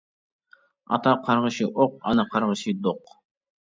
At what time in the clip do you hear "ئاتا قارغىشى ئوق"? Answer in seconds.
0.95-2.03